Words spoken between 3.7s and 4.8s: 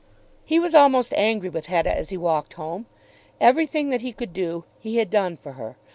that he could do